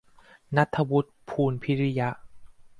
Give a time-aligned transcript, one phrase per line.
[0.57, 2.09] นัฐวุฒิ พูนพิริยะ